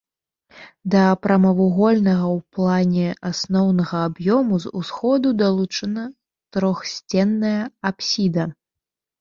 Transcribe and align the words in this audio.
Да 0.93 1.01
прамавугольнага 1.25 2.27
ў 2.37 2.39
плане 2.55 3.07
асноўнага 3.31 3.97
аб'ёму 4.09 4.55
з 4.65 4.73
усходу 4.81 5.35
далучана 5.43 6.09
трохсценная 6.59 7.61
апсіда. 7.93 8.43